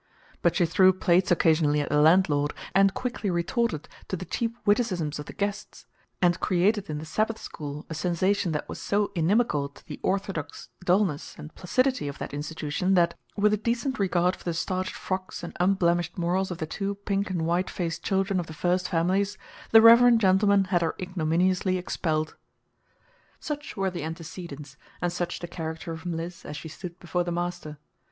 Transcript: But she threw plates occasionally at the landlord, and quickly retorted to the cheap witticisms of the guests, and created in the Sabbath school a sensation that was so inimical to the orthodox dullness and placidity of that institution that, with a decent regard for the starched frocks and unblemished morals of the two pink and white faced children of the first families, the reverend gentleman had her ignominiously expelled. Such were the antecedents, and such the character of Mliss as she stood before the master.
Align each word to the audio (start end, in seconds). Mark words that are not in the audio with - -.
But 0.41 0.55
she 0.55 0.65
threw 0.65 0.93
plates 0.93 1.29
occasionally 1.29 1.79
at 1.79 1.89
the 1.89 2.01
landlord, 2.01 2.55
and 2.73 2.91
quickly 2.91 3.29
retorted 3.29 3.87
to 4.07 4.17
the 4.17 4.25
cheap 4.25 4.57
witticisms 4.65 5.19
of 5.19 5.27
the 5.27 5.31
guests, 5.33 5.85
and 6.23 6.39
created 6.39 6.89
in 6.89 6.97
the 6.97 7.05
Sabbath 7.05 7.37
school 7.37 7.85
a 7.87 7.93
sensation 7.93 8.51
that 8.53 8.67
was 8.67 8.81
so 8.81 9.11
inimical 9.13 9.69
to 9.69 9.85
the 9.85 9.99
orthodox 10.01 10.69
dullness 10.83 11.35
and 11.37 11.53
placidity 11.53 12.07
of 12.07 12.17
that 12.17 12.33
institution 12.33 12.95
that, 12.95 13.13
with 13.37 13.53
a 13.53 13.57
decent 13.57 13.99
regard 13.99 14.35
for 14.35 14.43
the 14.43 14.55
starched 14.55 14.95
frocks 14.95 15.43
and 15.43 15.55
unblemished 15.59 16.17
morals 16.17 16.49
of 16.49 16.57
the 16.57 16.65
two 16.65 16.95
pink 17.05 17.29
and 17.29 17.43
white 17.45 17.69
faced 17.69 18.03
children 18.03 18.39
of 18.39 18.47
the 18.47 18.53
first 18.57 18.89
families, 18.89 19.37
the 19.69 19.83
reverend 19.83 20.19
gentleman 20.19 20.63
had 20.63 20.81
her 20.81 20.95
ignominiously 20.99 21.77
expelled. 21.77 22.35
Such 23.39 23.77
were 23.77 23.91
the 23.91 24.01
antecedents, 24.01 24.77
and 24.99 25.13
such 25.13 25.37
the 25.41 25.47
character 25.47 25.91
of 25.91 26.07
Mliss 26.07 26.43
as 26.43 26.57
she 26.57 26.69
stood 26.69 26.97
before 26.99 27.23
the 27.23 27.31
master. 27.31 27.77